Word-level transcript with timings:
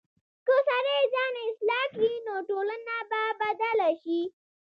که 0.45 0.53
سړی 0.67 0.99
ځان 1.13 1.33
اصلاح 1.49 1.83
کړي، 1.95 2.13
نو 2.27 2.35
ټولنه 2.49 2.95
به 3.09 3.21
بدله 3.41 3.89
شي. 4.01 4.21